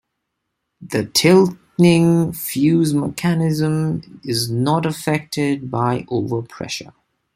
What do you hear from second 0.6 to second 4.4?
The tilting fuze mechanism